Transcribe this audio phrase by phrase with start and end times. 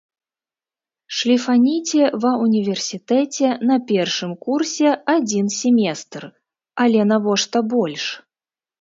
[1.17, 6.21] Шліфаніце ва ўніверсітэце на першым курсе адзін семестр,
[6.87, 8.03] але навошта больш?